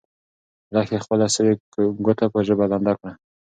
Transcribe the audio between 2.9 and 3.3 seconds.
کړه.